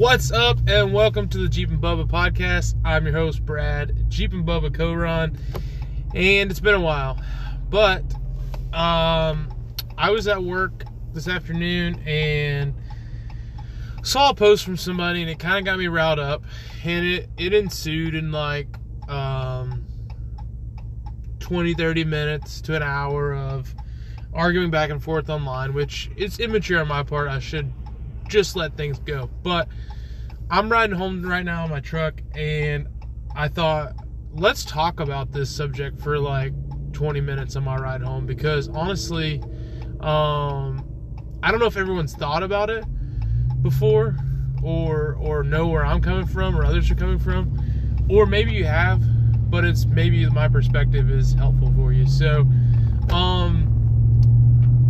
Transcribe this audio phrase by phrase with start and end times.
[0.00, 2.74] What's up, and welcome to the Jeepin' Bubba podcast.
[2.86, 5.36] I'm your host, Brad, Jeepin' Bubba co run,
[6.14, 7.20] and it's been a while,
[7.68, 8.00] but
[8.72, 9.46] um,
[9.98, 12.74] I was at work this afternoon and
[14.02, 16.44] saw a post from somebody, and it kind of got me riled up,
[16.82, 18.68] and it, it ensued in like
[19.06, 19.84] um,
[21.40, 23.74] 20, 30 minutes to an hour of
[24.32, 27.28] arguing back and forth online, which is immature on my part.
[27.28, 27.70] I should
[28.30, 29.28] just let things go.
[29.42, 29.68] But
[30.50, 32.88] I'm riding home right now in my truck, and
[33.36, 33.94] I thought,
[34.32, 36.52] let's talk about this subject for like
[36.92, 39.42] 20 minutes on my ride home because honestly,
[40.00, 40.86] um,
[41.42, 42.84] I don't know if everyone's thought about it
[43.62, 44.16] before
[44.62, 48.64] or or know where I'm coming from or others are coming from, or maybe you
[48.64, 49.02] have,
[49.50, 52.06] but it's maybe my perspective is helpful for you.
[52.06, 52.40] So,
[53.10, 53.68] um,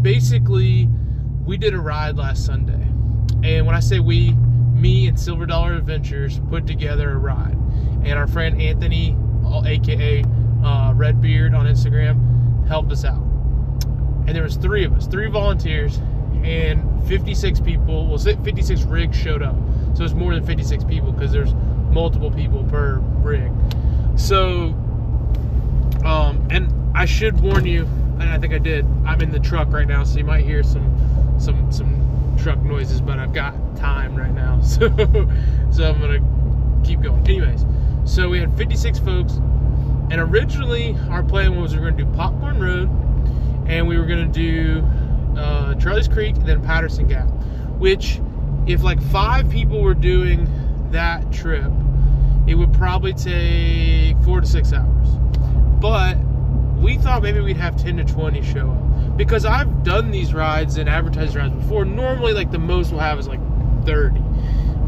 [0.02, 0.88] basically,
[1.44, 2.90] we did a ride last Sunday
[3.42, 4.32] and when I say we,
[4.80, 7.56] me and Silver Dollar Adventures put together a ride.
[8.04, 9.16] And our friend Anthony,
[9.66, 10.24] aka
[10.64, 13.22] uh, Redbeard on Instagram, helped us out.
[14.26, 15.98] And there was three of us, three volunteers,
[16.44, 18.06] and 56 people.
[18.06, 19.56] Well, 56 rigs showed up,
[19.94, 21.52] so it's more than 56 people because there's
[21.90, 23.50] multiple people per rig.
[24.16, 24.68] So,
[26.04, 27.84] um, and I should warn you,
[28.20, 28.86] and I think I did.
[29.04, 31.99] I'm in the truck right now, so you might hear some, some, some
[32.42, 34.88] truck noises, but I've got time right now, so
[35.70, 37.26] so I'm gonna keep going.
[37.26, 37.64] Anyways,
[38.04, 42.60] so we had 56 folks, and originally our plan was we are gonna do Popcorn
[42.60, 42.88] Road,
[43.66, 44.82] and we were gonna do
[45.36, 47.28] uh, Charlie's Creek, and then Patterson Gap,
[47.78, 48.20] which
[48.66, 50.48] if like five people were doing
[50.90, 51.70] that trip,
[52.46, 55.08] it would probably take four to six hours.
[55.80, 56.16] But
[56.78, 58.89] we thought maybe we'd have 10 to 20 show up
[59.26, 61.84] because I've done these rides and advertised rides before.
[61.84, 63.40] Normally, like the most we'll have is like
[63.84, 64.18] 30.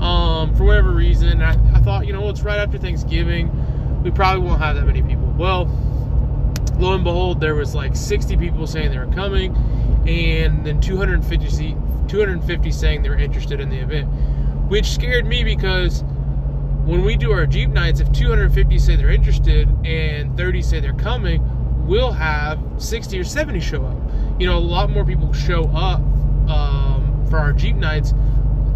[0.00, 4.02] Um, for whatever reason, I, I thought, you know, it's right after Thanksgiving.
[4.02, 5.26] We probably won't have that many people.
[5.36, 5.66] Well,
[6.78, 9.54] lo and behold, there was like 60 people saying they were coming,
[10.08, 11.76] and then 250,
[12.08, 14.08] 250 saying they were interested in the event,
[14.70, 16.04] which scared me because
[16.84, 20.94] when we do our Jeep nights, if 250 say they're interested and 30 say they're
[20.94, 21.46] coming,
[21.92, 23.98] we'll have 60 or 70 show up.
[24.40, 26.00] You know, a lot more people show up
[26.48, 28.14] um, for our Jeep nights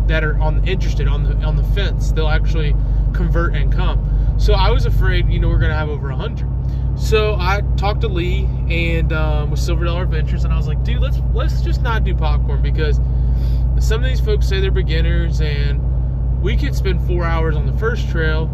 [0.07, 2.13] that are on interested on the on the fence.
[2.13, 2.77] They'll actually
[3.15, 4.35] convert and come.
[4.39, 6.47] So I was afraid, you know, we're gonna have over hundred.
[6.95, 10.85] So I talked to Lee and um, with Silver Dollar Adventures, and I was like,
[10.85, 13.01] dude, let's let's just not do popcorn because
[13.81, 17.77] some of these folks say they're beginners, and we could spend four hours on the
[17.79, 18.45] first trail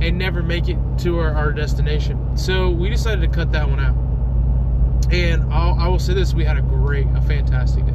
[0.00, 2.36] and never make it to our, our destination.
[2.36, 3.96] So we decided to cut that one out.
[5.10, 7.94] And I'll, I will say this: we had a great, a fantastic day.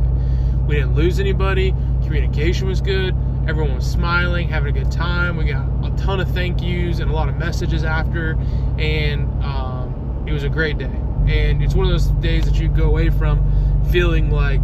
[0.68, 1.72] We didn't lose anybody.
[2.04, 3.16] Communication was good.
[3.48, 5.38] Everyone was smiling, having a good time.
[5.38, 8.38] We got a ton of thank yous and a lot of messages after,
[8.78, 10.92] and um, it was a great day.
[11.28, 14.62] And it's one of those days that you go away from feeling like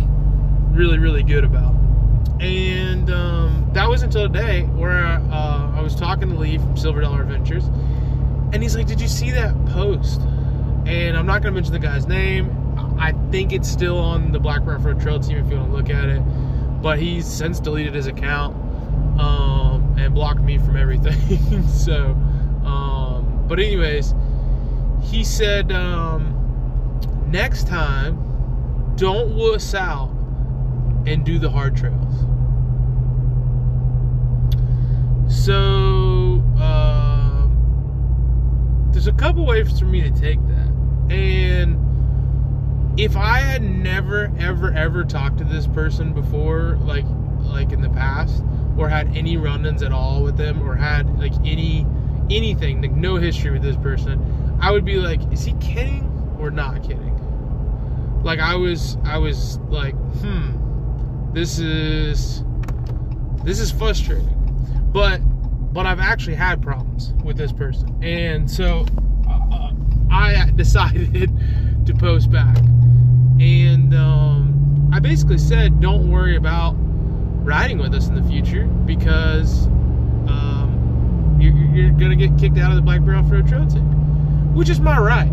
[0.71, 1.73] really, really good about.
[2.41, 7.01] And um, that was until today where uh, I was talking to Lee from Silver
[7.01, 7.65] Dollar Adventures,
[8.51, 10.21] and he's like, "Did you see that post?"
[10.85, 12.59] And I'm not going to mention the guy's name.
[12.99, 15.75] I think it's still on the Black Rock Road Trail team if you want to
[15.77, 16.21] look at it,
[16.81, 18.55] but he's since deleted his account
[19.19, 21.67] um, and blocked me from everything.
[21.67, 22.11] so,
[22.65, 24.13] um, but anyways,
[25.01, 26.29] he said um,
[27.29, 30.09] next time, don't wuss out
[31.05, 32.13] and do the hard trails.
[35.27, 37.47] So, uh,
[38.91, 40.52] there's a couple ways for me to take that.
[41.13, 47.05] And if I had never, ever, ever talked to this person before, like
[47.39, 48.43] like in the past,
[48.77, 51.85] or had any run-ins at all with them, or had like any
[52.31, 56.09] anything, like no history with this person, I would be like, is he kidding
[56.39, 57.11] or not kidding?
[58.23, 62.43] Like I was I was like, hmm, this is
[63.43, 64.39] this is frustrating.
[64.91, 65.19] But
[65.73, 68.03] but I've actually had problems with this person.
[68.03, 68.85] And so
[70.11, 71.31] I decided
[71.85, 72.57] to post back.
[73.39, 76.75] And um, I basically said, don't worry about
[77.43, 79.67] riding with us in the future because
[80.27, 83.67] um, you're, you're going to get kicked out of the Black Bear Off Road Trail
[83.67, 85.31] team, which is my right.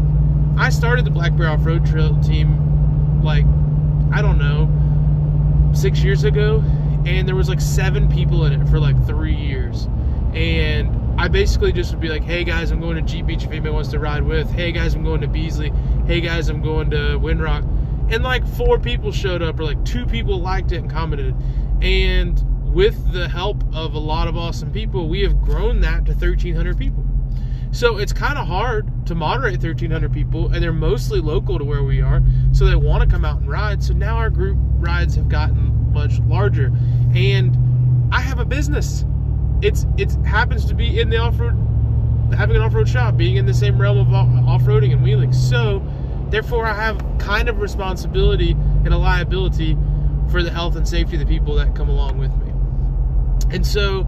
[0.56, 3.44] I started the Black Bear Off Road Trail team like,
[4.12, 4.68] I don't know,
[5.74, 6.62] six years ago,
[7.06, 9.88] and there was like seven people in it for like three years.
[10.34, 13.50] And I basically just would be like, hey guys, I'm going to Jeep Beach if
[13.50, 14.50] anybody wants to ride with.
[14.50, 15.72] Hey guys, I'm going to Beasley.
[16.06, 17.62] Hey guys, I'm going to Windrock.
[18.12, 21.34] And like four people showed up, or like two people liked it and commented.
[21.82, 22.42] And
[22.72, 26.78] with the help of a lot of awesome people, we have grown that to 1,300
[26.78, 27.04] people.
[27.72, 31.84] So it's kind of hard to moderate 1,300 people, and they're mostly local to where
[31.84, 32.20] we are,
[32.52, 33.82] so they want to come out and ride.
[33.82, 36.72] So now our group rides have gotten much larger,
[37.14, 37.56] and
[38.12, 39.04] I have a business.
[39.62, 41.54] It's it happens to be in the off road,
[42.34, 45.32] having an off road shop, being in the same realm of off roading and wheeling.
[45.32, 45.82] So
[46.30, 49.76] therefore, I have kind of responsibility and a liability
[50.30, 52.52] for the health and safety of the people that come along with me.
[53.54, 54.02] And so,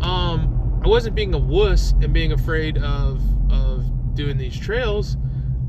[0.00, 3.20] um, I wasn't being a wuss and being afraid of
[3.50, 5.16] of doing these trails.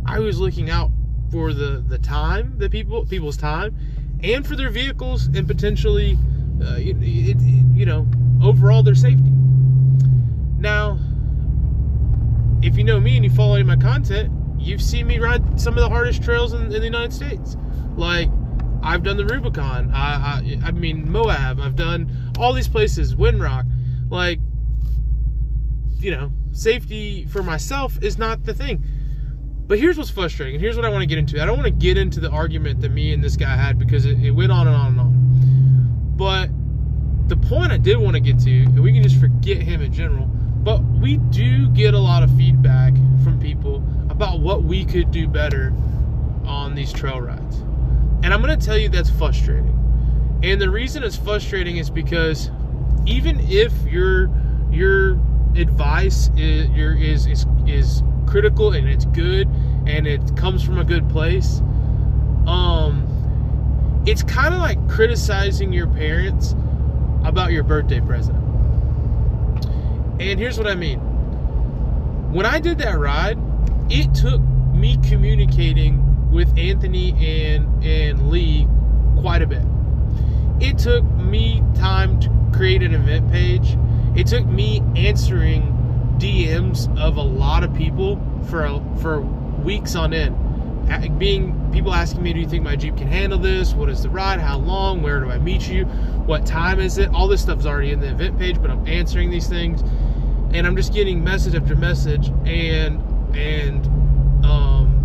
[0.06, 0.92] I was looking out
[1.32, 3.76] for the the time, the people people's time,
[4.24, 6.18] and for their vehicles and potentially,
[6.62, 7.38] uh, it, it,
[7.74, 8.08] you know,
[8.42, 9.32] overall their safety.
[10.58, 11.00] Now,
[12.62, 15.82] if you know me and you follow my content, you've seen me ride some of
[15.82, 17.56] the hardest trails in, in the United States.
[17.96, 18.30] Like
[18.82, 19.92] I've done the Rubicon.
[19.94, 21.60] I, I, I mean Moab.
[21.60, 23.16] I've done all these places.
[23.16, 23.66] Windrock.
[24.10, 24.40] Like,
[26.00, 28.84] you know, safety for myself is not the thing.
[29.68, 31.40] But here's what's frustrating, and here's what I want to get into.
[31.42, 34.04] I don't want to get into the argument that me and this guy had because
[34.04, 36.14] it, it went on and on and on.
[36.16, 36.50] But
[37.30, 39.94] the point I did want to get to, and we can just forget him in
[39.94, 42.94] general, but we do get a lot of feedback
[43.24, 45.72] from people about what we could do better
[46.46, 47.58] on these trail rides.
[48.24, 49.76] And I'm going to tell you that's frustrating.
[50.44, 52.50] And the reason it's frustrating is because
[53.06, 54.30] even if your
[54.72, 55.14] your
[55.56, 59.48] advice is your is is is critical and it's good
[59.86, 61.60] and it comes from a good place,
[62.48, 63.06] um
[64.06, 66.56] it's kind of like criticizing your parents
[67.24, 68.38] about your birthday present.
[70.20, 71.00] And here's what I mean.
[72.34, 73.38] When I did that ride,
[73.90, 74.42] it took
[74.74, 78.68] me communicating with Anthony and and Lee
[79.20, 79.64] quite a bit.
[80.60, 83.78] It took me time to create an event page.
[84.16, 85.76] It took me answering
[86.20, 90.36] DMs of a lot of people for for weeks on end.
[91.18, 93.74] Being people asking me, "Do you think my Jeep can handle this?
[93.74, 94.40] What is the ride?
[94.40, 95.02] How long?
[95.02, 95.86] Where do I meet you?
[96.26, 98.88] What time is it?" All this stuff is already in the event page, but I'm
[98.88, 99.84] answering these things,
[100.54, 103.02] and I'm just getting message after message, and
[103.36, 103.86] and
[104.46, 104.96] um,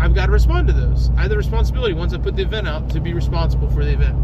[0.00, 1.10] I've got to respond to those.
[1.16, 3.92] I have the responsibility once I put the event out to be responsible for the
[3.92, 4.16] event.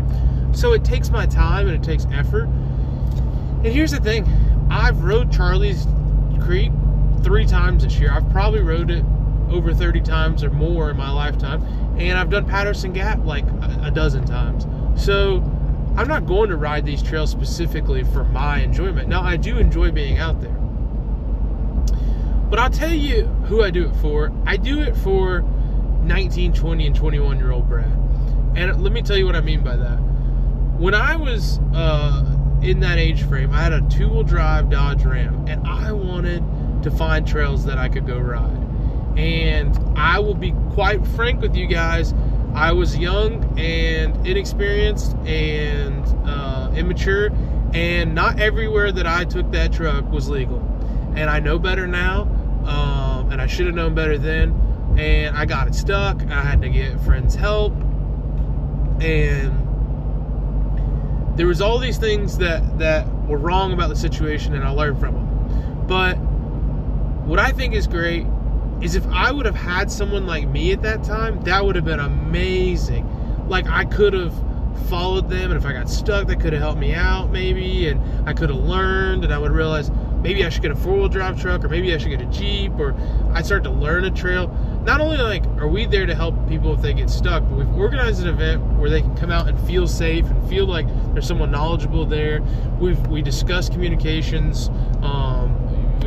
[0.57, 2.49] So it takes my time and it takes effort.
[3.65, 4.27] And here's the thing
[4.71, 5.87] I've rode Charlie's
[6.41, 6.73] Creek
[7.23, 8.13] three times this year.
[8.13, 9.05] I've probably rode it
[9.51, 11.63] over 30 times or more in my lifetime.
[11.99, 13.45] And I've done Patterson Gap like
[13.83, 14.67] a dozen times.
[15.03, 15.39] So
[15.97, 19.09] I'm not going to ride these trails specifically for my enjoyment.
[19.09, 20.53] Now, I do enjoy being out there.
[22.51, 24.33] But I'll tell you who I do it for.
[24.45, 25.41] I do it for
[26.03, 27.91] 19, 20, and 21 year old Brad.
[28.55, 29.97] And let me tell you what I mean by that.
[30.79, 35.05] When I was uh, in that age frame, I had a two wheel drive Dodge
[35.05, 36.43] Ram, and I wanted
[36.83, 38.66] to find trails that I could go ride.
[39.17, 42.15] And I will be quite frank with you guys.
[42.55, 47.31] I was young and inexperienced and uh, immature,
[47.75, 50.59] and not everywhere that I took that truck was legal.
[51.17, 52.23] And I know better now,
[52.65, 54.55] um, and I should have known better then
[54.97, 56.23] and I got it stuck.
[56.23, 57.75] I had to get friends' help,
[59.01, 59.63] and
[61.37, 64.99] there was all these things that that were wrong about the situation, and I learned
[64.99, 65.87] from them.
[65.87, 66.15] But
[67.27, 68.27] what I think is great
[68.83, 71.85] is if I would have had someone like me at that time, that would have
[71.85, 73.09] been amazing.
[73.49, 74.35] Like I could have
[74.89, 78.29] followed them, and if I got stuck, they could have helped me out, maybe, and
[78.29, 79.91] I could have learned, and I would realize
[80.21, 82.27] maybe I should get a four wheel drive truck, or maybe I should get a
[82.27, 82.95] Jeep, or
[83.33, 84.49] I start to learn a trail
[84.87, 87.75] not only like are we there to help people if they get stuck, but we've
[87.75, 91.27] organized an event where they can come out and feel safe and feel like there's
[91.27, 92.41] someone knowledgeable there.
[92.79, 94.69] We've we discuss communications.
[95.03, 95.56] Um,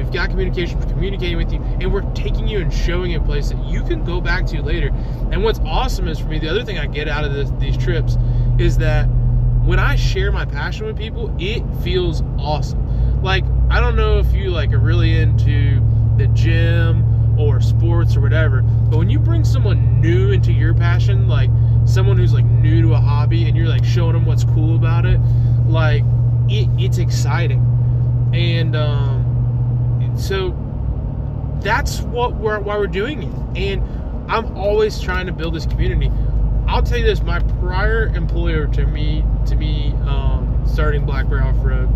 [0.09, 3.23] we've got communication for communicating with you, and we're taking you and showing you a
[3.23, 4.87] place that you can go back to later.
[5.31, 7.77] And what's awesome is for me, the other thing I get out of this, these
[7.77, 8.17] trips
[8.57, 13.21] is that when I share my passion with people, it feels awesome.
[13.21, 15.79] Like I don't know if you like are really into
[16.17, 18.63] the gym or sports or whatever.
[18.63, 21.51] But when you bring someone new into your passion, like
[21.85, 25.05] someone who's like new to a hobby and you're like showing them what's cool about
[25.05, 25.19] it,
[25.67, 26.03] like
[26.47, 27.63] it, it's exciting.
[28.33, 29.18] And um,
[30.19, 30.55] so
[31.61, 33.33] that's what we're why we're doing it.
[33.57, 33.83] And
[34.31, 36.11] I'm always trying to build this community.
[36.67, 41.43] I'll tell you this: my prior employer to me, to me, um, starting Black Bear
[41.43, 41.89] Off Road,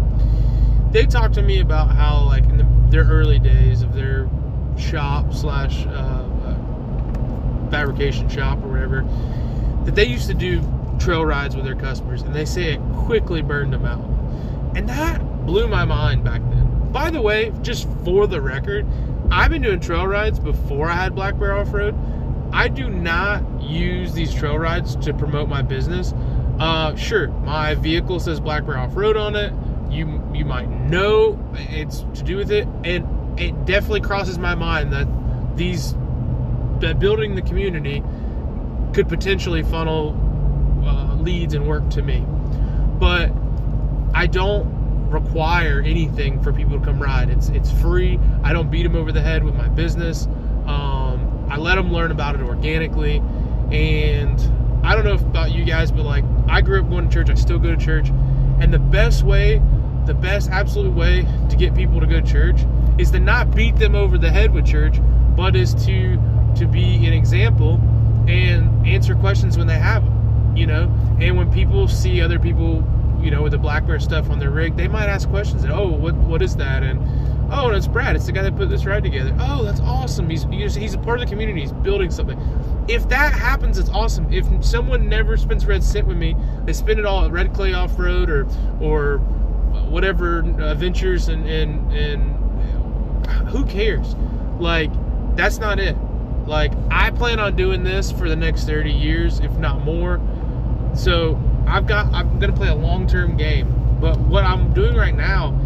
[0.91, 4.29] they talked to me about how, like in the, their early days of their
[4.77, 9.05] shop slash uh, uh, fabrication shop or whatever
[9.85, 10.61] that they used to do
[10.99, 14.03] trail rides with their customers, and they say it quickly burned them out.
[14.75, 16.62] And that blew my mind back then.
[16.93, 18.85] By the way, just for the record,
[19.31, 21.95] I've been doing trail rides before I had Black Bear Off Road.
[22.53, 26.13] I do not use these trail rides to promote my business.
[26.59, 29.51] Uh, sure, my vehicle says Black Bear Off Road on it.
[29.91, 34.93] You you might know it's to do with it, and it definitely crosses my mind
[34.93, 35.07] that
[35.57, 35.95] these
[36.79, 38.03] that building the community
[38.93, 40.15] could potentially funnel
[40.85, 42.23] uh, leads and work to me.
[42.99, 43.31] But
[44.13, 44.82] I don't
[45.13, 47.29] require anything for people to come ride.
[47.29, 48.19] It's it's free.
[48.43, 50.25] I don't beat them over the head with my business.
[50.65, 53.17] Um, I let them learn about it organically,
[53.71, 54.39] and
[54.83, 57.29] I don't know about you guys, but like I grew up going to church.
[57.29, 58.09] I still go to church,
[58.59, 59.61] and the best way,
[60.05, 62.65] the best absolute way to get people to go to church
[62.97, 64.97] is to not beat them over the head with church,
[65.35, 66.17] but is to
[66.57, 67.75] to be an example
[68.27, 70.57] and answer questions when they have them.
[70.57, 70.83] You know,
[71.19, 72.83] and when people see other people,
[73.23, 75.63] you know, with the black bear stuff on their rig, they might ask questions.
[75.63, 76.83] And, oh, what what is that?
[76.83, 76.99] And
[77.51, 78.15] oh, it's Brad.
[78.15, 79.35] It's the guy that put this ride together.
[79.39, 80.29] Oh, that's awesome.
[80.29, 81.61] He's he's, a part of the community.
[81.61, 82.37] He's building something
[82.87, 84.31] if that happens, it's awesome.
[84.31, 87.73] If someone never spends red cent with me, they spend it all at Red Clay
[87.73, 88.45] Off Road or
[88.81, 89.19] or
[89.89, 94.15] whatever uh, ventures and and and who cares?
[94.59, 94.91] Like
[95.35, 95.95] that's not it.
[96.45, 100.19] Like I plan on doing this for the next 30 years, if not more.
[100.93, 103.73] So I've got I'm gonna play a long term game.
[103.99, 105.57] But what I'm doing right now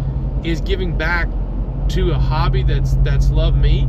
[0.44, 1.28] is giving back
[1.88, 3.82] to a hobby that's that's loved me,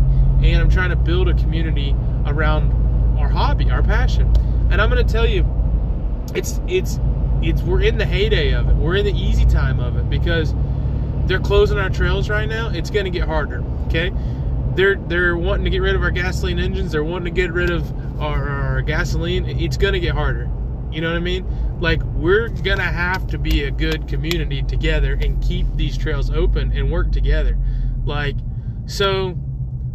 [0.43, 2.71] and I'm trying to build a community around
[3.19, 4.33] our hobby, our passion.
[4.71, 5.45] And I'm to tell you,
[6.33, 6.99] it's it's
[7.41, 8.75] it's we're in the heyday of it.
[8.75, 10.53] We're in the easy time of it because
[11.25, 12.69] they're closing our trails right now.
[12.69, 13.63] It's to get harder.
[13.87, 14.11] Okay,
[14.75, 16.91] they're they're wanting to get rid of our gasoline engines.
[16.91, 19.45] They're wanting to get rid of our, our gasoline.
[19.45, 20.49] It's going to get harder.
[20.91, 21.45] You know what I mean?
[21.79, 26.71] Like we're gonna have to be a good community together and keep these trails open
[26.71, 27.57] and work together.
[28.05, 28.35] Like
[28.85, 29.35] so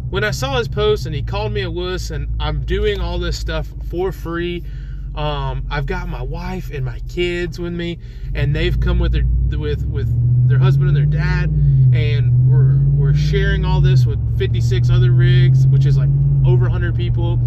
[0.09, 3.19] when I saw his post and he called me a wuss, and I'm doing all
[3.19, 4.63] this stuff for free.
[5.15, 7.99] Um, I've got my wife and my kids with me,
[8.33, 9.25] and they've come with their
[9.57, 11.49] with with their husband and their dad,
[11.93, 16.09] and we're we're sharing all this with 56 other rigs, which is like
[16.45, 17.39] over 100 people,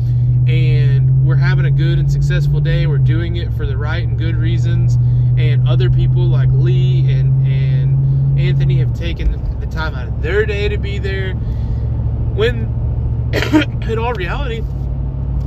[0.48, 2.86] and we're having a good and successful day.
[2.86, 4.94] We're doing it for the right and good reasons,
[5.36, 10.46] and other people like Lee and and Anthony have taken the time out of their
[10.46, 11.34] day to be there
[12.34, 13.30] when,
[13.88, 14.62] in all reality,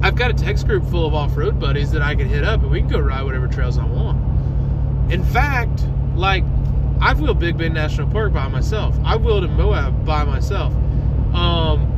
[0.04, 2.62] I've got a text group full of off road buddies that I can hit up
[2.62, 5.12] and we can go ride whatever trails I want.
[5.12, 6.44] In fact, like,
[7.00, 8.98] I've wheeled Big Bend National Park by myself.
[9.06, 10.74] I've wheeled in Moab by myself.
[11.34, 11.91] Um,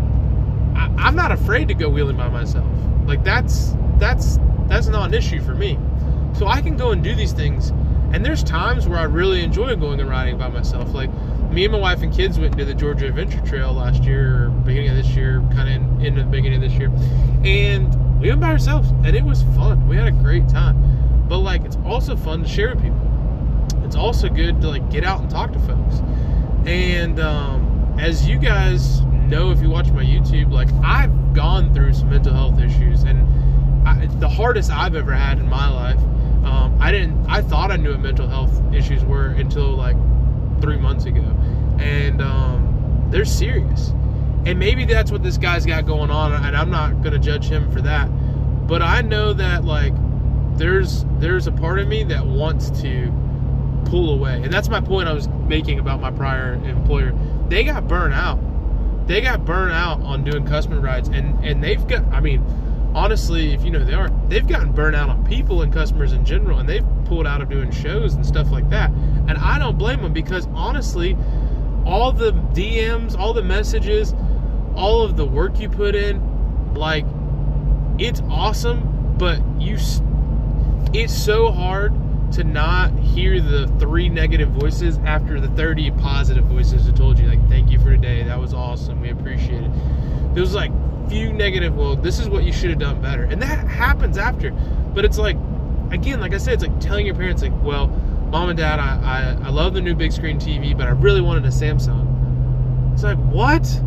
[0.97, 2.67] I'm not afraid to go wheeling by myself.
[3.05, 5.77] Like that's that's that's not an issue for me.
[6.33, 7.69] So I can go and do these things.
[8.13, 10.93] And there's times where I really enjoy going and riding by myself.
[10.93, 11.09] Like
[11.51, 14.49] me and my wife and kids went to the Georgia Adventure Trail last year, or
[14.49, 16.91] beginning of this year, kind of in, in the beginning of this year,
[17.43, 19.87] and we went by ourselves, and it was fun.
[19.87, 21.27] We had a great time.
[21.27, 22.99] But like, it's also fun to share with people.
[23.83, 26.01] It's also good to like get out and talk to folks.
[26.65, 29.01] And um, as you guys
[29.33, 33.87] know, if you watch my YouTube, like I've gone through some mental health issues, and
[33.87, 35.99] I, the hardest I've ever had in my life.
[36.45, 37.25] Um, I didn't.
[37.27, 39.95] I thought I knew what mental health issues were until like
[40.61, 41.23] three months ago,
[41.79, 43.89] and um, they're serious.
[44.45, 47.71] And maybe that's what this guy's got going on, and I'm not gonna judge him
[47.71, 48.07] for that.
[48.67, 49.93] But I know that like
[50.57, 53.11] there's there's a part of me that wants to
[53.85, 57.17] pull away, and that's my point I was making about my prior employer.
[57.47, 58.39] They got burnt out.
[59.05, 62.05] They got burnt out on doing customer rides, and and they've got.
[62.05, 62.41] I mean,
[62.95, 66.25] honestly, if you know they are, they've gotten burnt out on people and customers in
[66.25, 68.91] general, and they've pulled out of doing shows and stuff like that.
[68.91, 71.17] And I don't blame them because honestly,
[71.85, 74.13] all the DMs, all the messages,
[74.75, 77.05] all of the work you put in, like
[77.99, 79.77] it's awesome, but you
[80.93, 81.93] it's so hard
[82.33, 87.27] to not hear the three negative voices after the 30 positive voices that told you
[87.27, 89.71] like thank you for today that was awesome we appreciate it
[90.33, 90.71] there was like
[91.09, 94.51] few negative well this is what you should have done better and that happens after
[94.93, 95.37] but it's like
[95.91, 97.87] again like i said it's like telling your parents like well
[98.33, 101.21] mom and dad, I, I, I love the new big screen TV, but I really
[101.21, 102.91] wanted a Samsung.
[102.91, 103.79] It's like, what?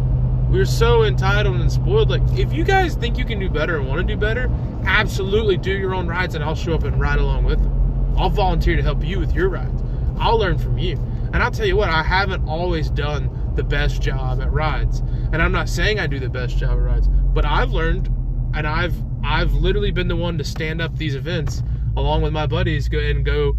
[0.48, 2.10] We're so entitled and spoiled.
[2.10, 4.48] Like, if you guys think you can do better and want to do better,
[4.84, 7.72] absolutely do your own rides and I'll show up and ride along with them.
[8.16, 9.82] I'll volunteer to help you with your rides.
[10.18, 10.96] I'll learn from you.
[11.32, 15.00] And I'll tell you what, I haven't always done the best job at rides.
[15.32, 18.06] And I'm not saying I do the best job at rides, but I've learned
[18.54, 18.94] and I've
[19.24, 21.62] I've literally been the one to stand up these events
[21.96, 23.56] along with my buddies, go and go,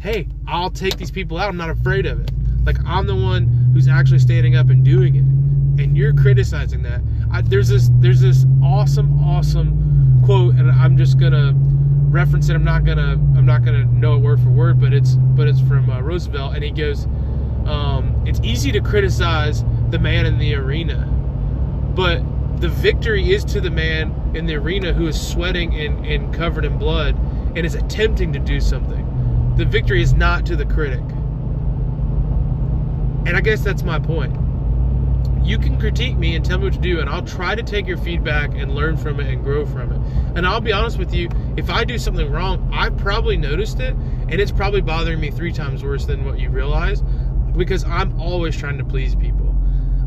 [0.00, 1.48] hey, I'll take these people out.
[1.48, 2.30] I'm not afraid of it.
[2.64, 7.00] Like I'm the one who's actually standing up and doing it, and you're criticizing that.
[7.32, 11.54] I, there's this there's this awesome awesome quote, and I'm just gonna
[12.10, 12.54] reference it.
[12.54, 15.60] I'm not gonna I'm not gonna know it word for word, but it's but it's
[15.60, 17.06] from uh, Roosevelt, and he goes,
[17.66, 21.06] um, "It's easy to criticize the man in the arena,
[21.94, 22.22] but
[22.60, 26.64] the victory is to the man in the arena who is sweating and, and covered
[26.64, 27.16] in blood
[27.56, 29.54] and is attempting to do something.
[29.56, 31.02] The victory is not to the critic."
[33.26, 34.34] And I guess that's my point.
[35.48, 37.86] You can critique me and tell me what to do, and I'll try to take
[37.86, 40.36] your feedback and learn from it and grow from it.
[40.36, 43.94] And I'll be honest with you, if I do something wrong, I probably noticed it,
[43.94, 47.00] and it's probably bothering me three times worse than what you realize,
[47.56, 49.56] because I'm always trying to please people.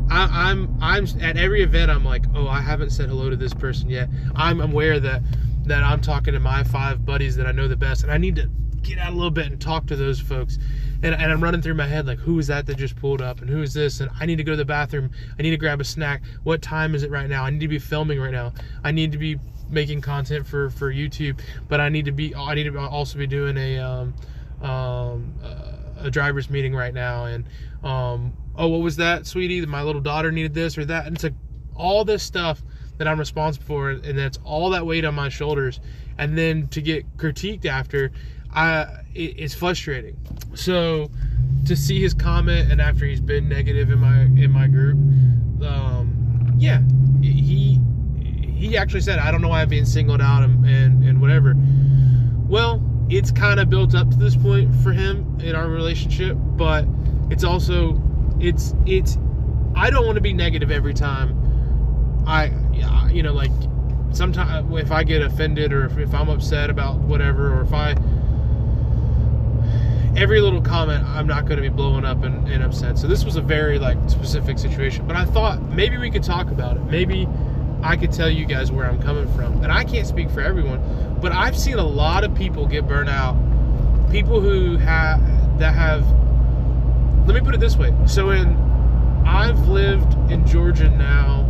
[0.08, 1.90] I, am I'm, I'm at every event.
[1.90, 4.08] I'm like, oh, I haven't said hello to this person yet.
[4.36, 5.22] I'm aware that
[5.64, 8.36] that I'm talking to my five buddies that I know the best, and I need
[8.36, 8.48] to
[8.82, 10.58] get out a little bit and talk to those folks.
[11.02, 13.40] And, and I'm running through my head like, who is that that just pulled up?
[13.40, 14.00] And who is this?
[14.00, 15.10] And I need to go to the bathroom.
[15.38, 16.22] I need to grab a snack.
[16.44, 17.44] What time is it right now?
[17.44, 18.52] I need to be filming right now.
[18.84, 22.54] I need to be making content for, for YouTube, but I need to be, I
[22.54, 24.14] need to also be doing a, um,
[24.60, 25.34] um,
[25.98, 27.24] a driver's meeting right now.
[27.24, 27.46] And,
[27.82, 29.64] um, oh, what was that, sweetie?
[29.66, 31.06] My little daughter needed this or that.
[31.06, 31.34] And it's like
[31.74, 32.62] all this stuff
[32.98, 35.80] that I'm responsible for, and that's all that weight on my shoulders.
[36.18, 38.12] And then to get critiqued after,
[38.54, 38.82] I
[39.14, 40.16] it, it's frustrating.
[40.54, 41.10] So
[41.66, 44.96] to see his comment and after he's been negative in my in my group,
[45.64, 46.82] um, yeah,
[47.22, 47.80] he
[48.54, 51.54] he actually said, I don't know why I'm being singled out and and, and whatever.
[52.48, 56.86] Well, it's kind of built up to this point for him in our relationship, but
[57.30, 58.00] it's also
[58.40, 59.18] it's it's
[59.74, 61.38] I don't want to be negative every time
[62.26, 62.52] I
[63.10, 63.50] you know like
[64.12, 67.94] sometimes if I get offended or if, if I'm upset about whatever or if I
[70.16, 72.98] every little comment I'm not going to be blowing up and, and upset.
[72.98, 76.50] So this was a very like specific situation, but I thought maybe we could talk
[76.50, 76.84] about it.
[76.84, 77.26] Maybe
[77.82, 79.62] I could tell you guys where I'm coming from.
[79.62, 83.08] And I can't speak for everyone, but I've seen a lot of people get burnt
[83.08, 83.36] out.
[84.10, 85.20] People who have
[85.58, 86.06] that have
[87.26, 87.94] let me put it this way.
[88.06, 88.56] So in
[89.26, 91.48] I've lived in Georgia now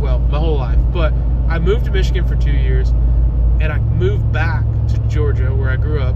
[0.00, 1.14] well, my whole life, but
[1.48, 2.90] I moved to Michigan for 2 years
[3.60, 6.14] and I moved back to Georgia where I grew up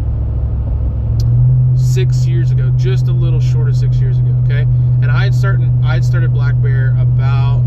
[1.78, 4.34] six years ago, just a little short of six years ago.
[4.44, 4.62] Okay,
[5.02, 7.62] and I had started I had started Black Bear about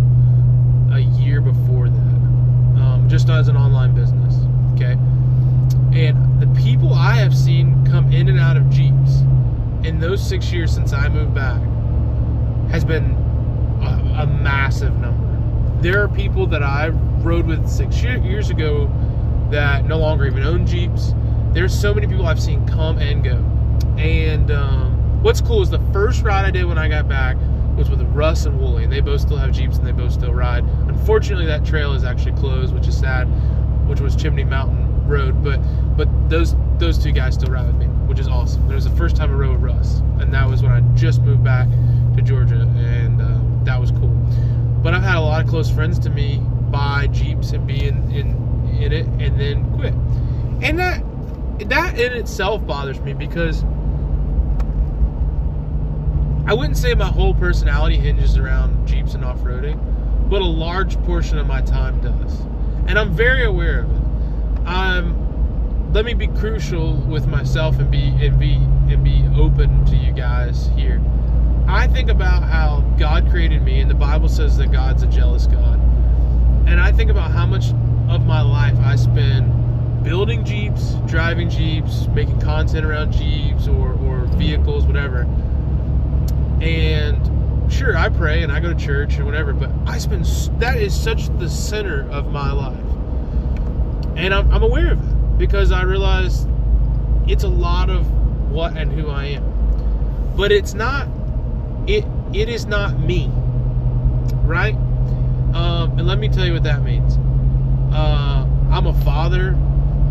[0.91, 4.36] a year before that, um, just as an online business.
[4.76, 4.97] Okay,
[5.97, 9.21] and the people I have seen come in and out of Jeeps
[9.84, 11.62] in those six years since I moved back
[12.69, 13.12] has been
[13.82, 15.28] a, a massive number.
[15.82, 18.89] There are people that I rode with six years ago
[19.50, 21.13] that no longer even own Jeeps.
[21.54, 23.43] There's so many people I've seen come and go
[24.02, 27.38] and um, what's cool is the first ride I did when I got back
[27.76, 30.34] was with Russ and Wooly, and they both still have Jeeps and they both still
[30.34, 30.64] ride.
[30.88, 33.26] Unfortunately, that trail is actually closed, which is sad,
[33.88, 35.44] which was Chimney Mountain Road.
[35.44, 35.60] But
[35.96, 38.70] but those those two guys still ride with me, which is awesome.
[38.72, 41.22] It was the first time I rode with Russ, and that was when I just
[41.22, 41.70] moved back
[42.16, 44.10] to Georgia, and uh, that was cool.
[44.82, 46.40] But I've had a lot of close friends to me
[46.72, 48.42] buy Jeeps and be in, in
[48.82, 49.94] in it, and then quit.
[50.64, 51.04] And that
[51.70, 53.64] that in itself bothers me because
[56.52, 61.38] I wouldn't say my whole personality hinges around Jeeps and off-roading, but a large portion
[61.38, 62.42] of my time does.
[62.88, 64.68] And I'm very aware of it.
[64.68, 68.56] I'm let me be crucial with myself and be and be
[68.94, 71.02] and be open to you guys here.
[71.70, 75.48] I think about how God created me and the Bible says that God's a jealous
[75.48, 75.80] God.
[76.68, 77.70] And I think about how much
[78.10, 84.26] of my life I spend building Jeeps, driving Jeeps, making content around Jeeps or, or
[84.26, 85.26] vehicles, whatever
[86.62, 90.26] and sure, I pray and I go to church and whatever, but I spend
[90.60, 92.78] that is such the center of my life.
[94.15, 96.45] And I'm, I'm aware of it because I realize
[97.28, 98.10] it's a lot of
[98.52, 100.34] what and who I am.
[100.36, 101.08] But it's not
[101.88, 103.30] it it is not me.
[104.43, 104.76] Right?
[105.56, 107.17] Um, and let me tell you what that means.
[107.93, 109.50] Uh, I'm a father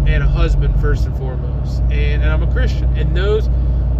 [0.07, 2.95] and a husband first and foremost, and, and I'm a Christian.
[2.97, 3.49] And those,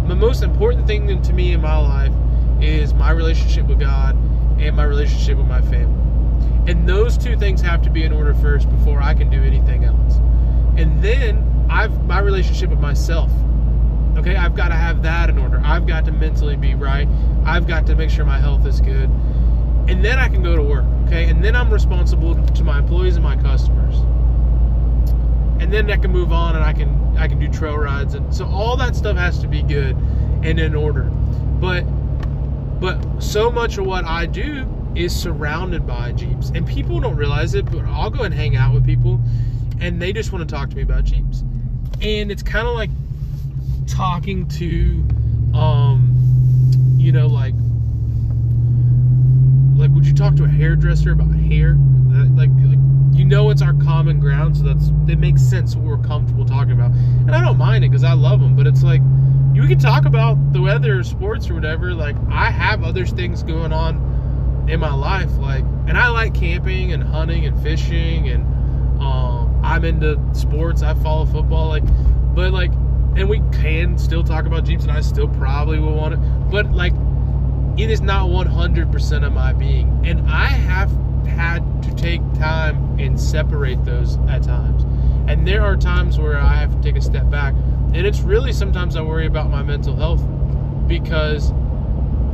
[0.07, 2.13] the most important thing to me in my life
[2.63, 4.15] is my relationship with God
[4.59, 5.99] and my relationship with my family.
[6.71, 9.83] And those two things have to be in order first before I can do anything
[9.85, 10.17] else.
[10.77, 13.31] And then I've my relationship with myself.
[14.17, 15.61] Okay, I've got to have that in order.
[15.63, 17.07] I've got to mentally be right.
[17.45, 19.09] I've got to make sure my health is good.
[19.87, 20.85] And then I can go to work.
[21.07, 23.95] Okay, and then I'm responsible to my employees and my customers.
[25.59, 28.33] and then I can move on and I can I can do trail rides and
[28.33, 29.95] so all that stuff has to be good
[30.43, 31.03] and in order.
[31.03, 31.85] But
[32.81, 36.49] but so much of what I do is surrounded by Jeeps.
[36.49, 39.21] And people don't realize it, but I'll go and hang out with people
[39.79, 41.43] and they just want to talk to me about Jeeps.
[42.01, 42.89] And it's kind of like
[43.87, 45.03] talking to
[45.57, 46.15] um
[46.97, 47.53] you know like
[49.75, 51.77] like would you talk to a hairdresser about hair?
[52.35, 52.79] Like, like
[53.13, 56.73] you know it's our common ground, so that's it makes sense what we're comfortable talking
[56.73, 56.91] about.
[56.91, 59.01] And I don't mind it because I love them, but it's like
[59.61, 61.93] you can talk about the weather, or sports, or whatever.
[61.93, 66.93] Like I have other things going on in my life, like, and I like camping
[66.93, 68.43] and hunting and fishing, and
[69.01, 70.81] um, I'm into sports.
[70.81, 71.83] I follow football, like,
[72.35, 72.71] but like,
[73.15, 76.19] and we can still talk about Jeeps, and I still probably will want it,
[76.49, 76.93] but like,
[77.77, 80.91] it is not 100% of my being, and I have
[81.25, 84.83] had to take time and separate those at times.
[85.29, 87.53] And there are times where I have to take a step back.
[87.93, 90.23] And it's really sometimes I worry about my mental health
[90.87, 91.51] because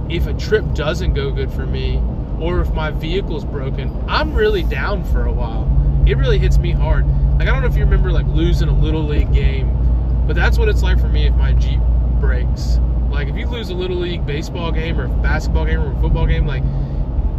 [0.10, 2.02] if a trip doesn't go good for me
[2.40, 5.68] or if my vehicle's broken, I'm really down for a while.
[6.06, 7.08] It really hits me hard.
[7.40, 10.58] Like I don't know if you remember like losing a little league game, but that's
[10.58, 11.80] what it's like for me if my Jeep
[12.20, 12.80] breaks.
[13.10, 16.02] Like if you lose a little league baseball game or a basketball game or a
[16.02, 16.64] football game, like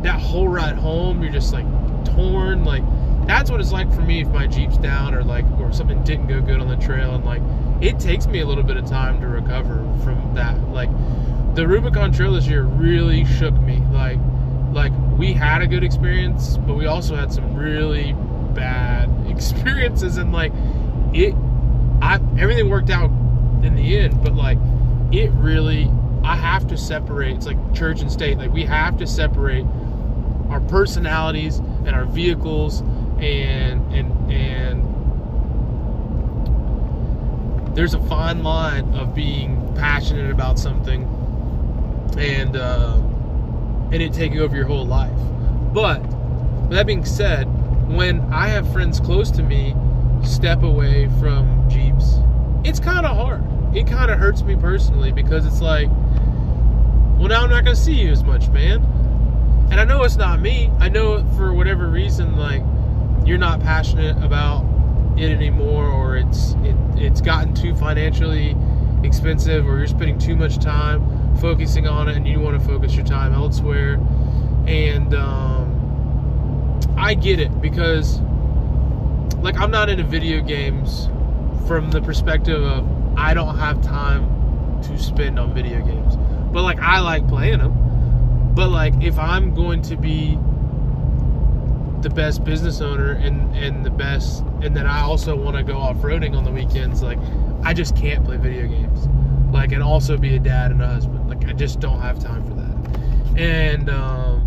[0.03, 1.67] that whole ride home, you're just like
[2.05, 2.65] torn.
[2.65, 2.83] Like
[3.29, 6.29] that's what it's like for me if my Jeep's down or like or something didn't
[6.29, 7.43] go good on the trail and like
[7.83, 10.59] it takes me a little bit of time to recover from that.
[10.71, 10.89] Like
[11.55, 13.77] the Rubicon Trail this year really shook me.
[13.93, 14.19] Like
[14.73, 18.15] like we had a good experience, but we also had some really
[18.55, 20.53] bad experiences and like
[21.13, 21.35] it
[22.01, 23.11] I everything worked out
[23.63, 24.59] in the end, but like
[25.13, 25.91] it really
[26.25, 27.37] I have to separate.
[27.37, 28.39] It's like church and state.
[28.39, 29.67] Like we have to separate
[30.49, 32.83] our personalities and our vehicles
[33.21, 34.89] and and and
[37.77, 41.05] there's a fine line of being passionate about something
[42.19, 42.95] and uh,
[43.93, 45.17] and it taking over your whole life.
[45.73, 46.03] But
[46.71, 47.45] that being said,
[47.89, 49.75] when I have friends close to me
[50.25, 52.17] step away from Jeeps,
[52.65, 53.45] it's kind of hard.
[53.77, 55.89] It kind of hurts me personally because it's like,
[57.19, 58.83] well, now I'm not going to see you as much, man.
[59.71, 60.71] And I know it's not me.
[60.81, 62.63] I know for whatever reason, like
[63.29, 64.65] you're not passionate about
[65.17, 68.57] it anymore, or it's it, it's gotten too financially
[69.03, 72.95] expensive, or you're spending too much time focusing on it, and you want to focus
[72.95, 73.95] your time elsewhere.
[74.67, 78.21] And um, I get it because,
[79.41, 81.09] like, I'm not into video games
[81.67, 82.87] from the perspective of
[83.17, 86.17] I don't have time to spend on video games,
[86.53, 87.89] but like I like playing them
[88.59, 90.37] but like, if I'm going to be
[92.03, 95.77] the best business owner and and the best, and then I also want to go
[95.77, 97.19] off roading on the weekends, like
[97.63, 99.09] I just can't play video games.
[99.53, 101.29] Like, and also be a dad and a husband.
[101.29, 103.41] Like, I just don't have time for that.
[103.41, 104.47] And um,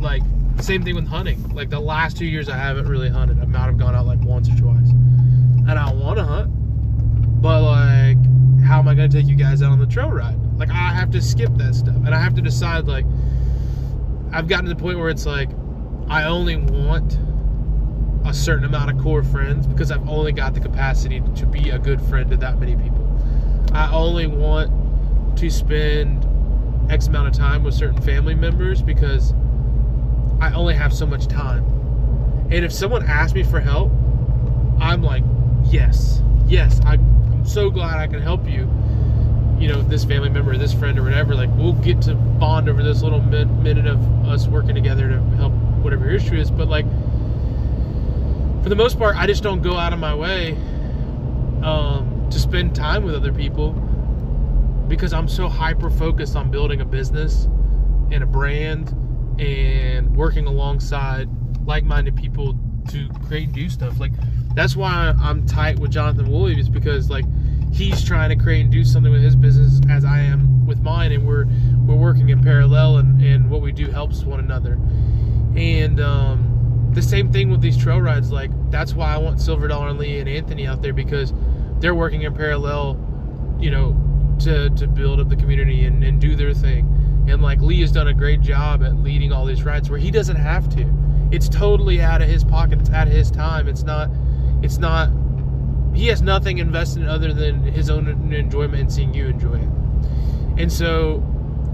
[0.00, 0.22] like,
[0.60, 1.42] same thing with hunting.
[1.54, 3.40] Like the last two years, I haven't really hunted.
[3.40, 6.50] I might have gone out like once or twice, and I want to hunt,
[7.42, 8.16] but like,
[8.64, 10.38] how am I going to take you guys out on the trail ride?
[10.58, 12.86] Like I have to skip that stuff, and I have to decide.
[12.86, 13.04] Like
[14.32, 15.50] I've gotten to the point where it's like
[16.08, 17.18] I only want
[18.24, 21.78] a certain amount of core friends because I've only got the capacity to be a
[21.78, 23.02] good friend to that many people.
[23.72, 26.26] I only want to spend
[26.90, 29.32] X amount of time with certain family members because
[30.40, 31.64] I only have so much time.
[32.50, 33.90] And if someone asks me for help,
[34.80, 35.24] I'm like,
[35.64, 38.70] yes, yes, I, I'm so glad I can help you
[39.58, 42.82] you know this family member this friend or whatever like we'll get to bond over
[42.82, 45.52] this little minute of us working together to help
[45.86, 46.84] whatever your issue is but like
[48.60, 50.50] for the most part i just don't go out of my way
[51.62, 53.70] um, to spend time with other people
[54.88, 57.44] because i'm so hyper focused on building a business
[58.10, 58.88] and a brand
[59.38, 61.28] and working alongside
[61.64, 64.10] like-minded people to create do stuff like
[64.56, 67.24] that's why i'm tight with jonathan williams because like
[67.72, 71.12] he's trying to create and do something with his business as I am with mine,
[71.12, 71.46] and we're
[71.86, 74.78] we're working in parallel, and and what we do helps one another.
[75.56, 78.30] And um, the same thing with these trail rides.
[78.30, 81.32] Like that's why I want Silver Dollar and Lee and Anthony out there because
[81.78, 82.98] they're working in parallel,
[83.58, 83.96] you know,
[84.40, 86.92] to to build up the community and, and do their thing.
[87.28, 90.10] And like Lee has done a great job at leading all these rides where he
[90.10, 90.92] doesn't have to.
[91.32, 92.80] It's totally out of his pocket.
[92.80, 93.68] It's out of his time.
[93.68, 94.10] It's not.
[94.62, 95.10] It's not
[95.96, 99.68] he has nothing invested in other than his own enjoyment and seeing you enjoy it.
[100.58, 101.16] And so,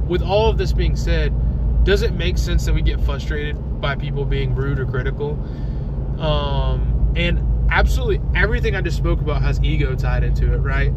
[0.07, 1.35] with all of this being said,
[1.85, 5.33] does it make sense that we get frustrated by people being rude or critical?
[6.19, 10.93] Um, and absolutely everything I just spoke about has ego tied into it, right?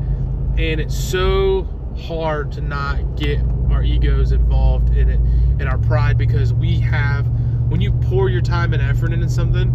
[0.58, 1.68] And it's so
[1.98, 5.20] hard to not get our egos involved in it
[5.60, 7.28] and our pride because we have
[7.70, 9.70] when you pour your time and effort into something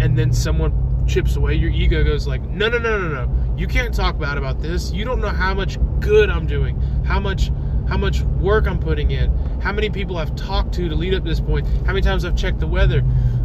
[0.00, 0.72] and then someone
[1.06, 4.38] chips away your ego goes like no no no no no you can't talk bad
[4.38, 7.50] about this you don't know how much good i'm doing how much
[7.88, 11.22] how much work i'm putting in how many people i've talked to to lead up
[11.22, 13.02] to this point how many times i've checked the weather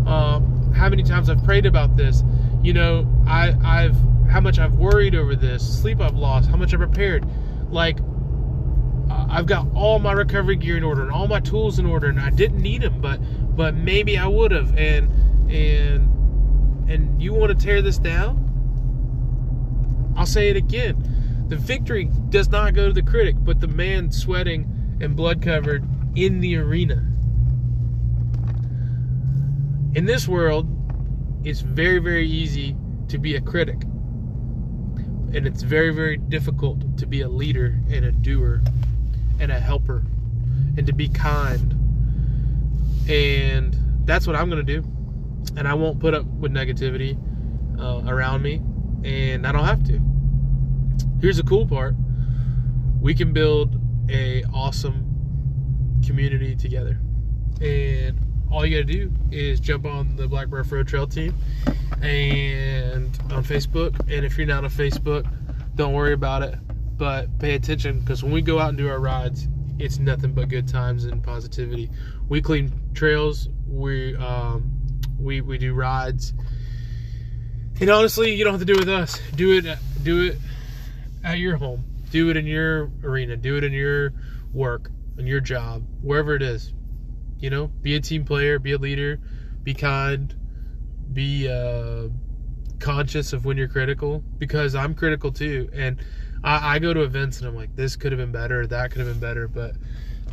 [0.08, 0.40] uh,
[0.74, 2.24] how many times i've prayed about this
[2.64, 3.96] you know i i've
[4.30, 7.26] how much i've worried over this sleep i've lost how much i've prepared
[7.70, 8.00] like
[9.12, 12.20] I've got all my recovery gear in order and all my tools in order, and
[12.20, 13.20] I didn't need them, but
[13.56, 14.76] but maybe I would have.
[14.76, 15.12] And
[15.52, 18.46] and and you want to tear this down?
[20.18, 21.19] I'll say it again.
[21.50, 25.84] The victory does not go to the critic, but the man sweating and blood covered
[26.16, 27.04] in the arena.
[29.96, 30.68] In this world,
[31.44, 32.76] it's very, very easy
[33.08, 33.82] to be a critic.
[35.34, 38.62] And it's very, very difficult to be a leader and a doer
[39.40, 40.04] and a helper
[40.78, 41.74] and to be kind.
[43.10, 44.88] And that's what I'm going to do.
[45.58, 47.18] And I won't put up with negativity
[47.80, 48.62] uh, around me,
[49.04, 50.09] and I don't have to.
[51.22, 51.96] Here's the cool part
[53.02, 53.80] we can build
[54.10, 55.06] a awesome
[56.06, 57.00] community together.
[57.62, 58.20] And
[58.52, 61.36] all you got to do is jump on the Black Bear Road Trail team
[62.02, 64.00] and on Facebook.
[64.10, 65.30] And if you're not on Facebook,
[65.76, 66.56] don't worry about it
[67.00, 69.48] but pay attention because when we go out and do our rides,
[69.80, 71.90] it's nothing but good times and positivity.
[72.28, 74.70] We clean trails, we um,
[75.18, 76.34] we we do rides,
[77.80, 79.20] and honestly, you don't have to do it with us.
[79.36, 80.38] Do it do it
[81.24, 81.84] at your home.
[82.12, 83.38] Do it in your arena.
[83.38, 84.14] Do it in your
[84.54, 86.74] work, in your job, wherever it is.
[87.40, 89.20] You know, be a team player, be a leader,
[89.64, 90.36] be kind,
[91.14, 92.10] be uh,
[92.80, 96.04] conscious of when you're critical because I'm critical too, and
[96.44, 99.00] I, I go to events and I'm like, this could have been better, that could
[99.00, 99.76] have been better, but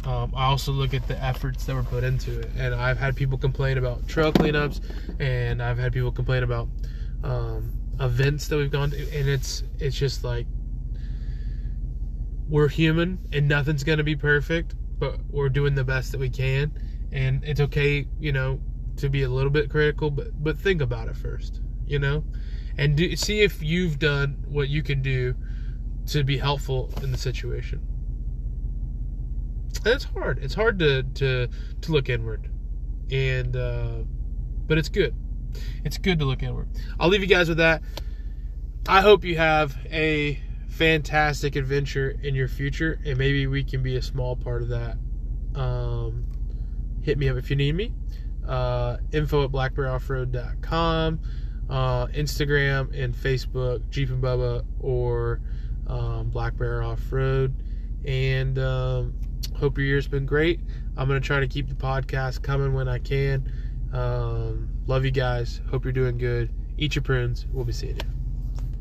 [0.05, 2.51] um, I also look at the efforts that were put into it.
[2.57, 4.81] And I've had people complain about trail cleanups,
[5.21, 6.69] and I've had people complain about
[7.25, 10.47] um, events that we've gone to, and it's it's just like
[12.49, 16.73] we're human, and nothing's gonna be perfect, but we're doing the best that we can,
[17.13, 18.61] and it's okay, you know,
[18.97, 22.25] to be a little bit critical, but but think about it first, you know,
[22.79, 25.35] and do, see if you've done what you can do
[26.07, 27.81] to be helpful in the situation.
[29.85, 30.39] And it's hard.
[30.43, 31.49] It's hard to to
[31.83, 32.49] to look inward,
[33.11, 33.99] and uh,
[34.67, 35.15] but it's good.
[35.85, 36.69] It's good to look inward.
[36.99, 37.83] I'll leave you guys with that.
[38.89, 40.41] I hope you have a
[40.77, 44.97] fantastic adventure in your future, and maybe we can be a small part of that.
[45.55, 46.27] Um,
[47.03, 47.95] hit me up if you need me.
[48.47, 51.21] Uh, info at blackbearoffroad.com,
[51.71, 55.41] uh, Instagram and Facebook, Jeepin' Bubba, or
[55.87, 57.55] um, Black Bear Off Road.
[58.05, 59.15] And um,
[59.57, 60.61] hope your year's been great.
[60.97, 63.51] I'm going to try to keep the podcast coming when I can.
[63.93, 65.61] Um, love you guys.
[65.71, 66.53] Hope you're doing good.
[66.77, 67.47] Eat your prunes.
[67.51, 68.16] We'll be seeing you.